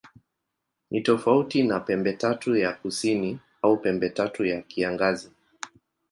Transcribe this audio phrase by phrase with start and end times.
[0.91, 5.31] Ni tofauti na Pembetatu ya Kusini au Pembetatu ya Kiangazi.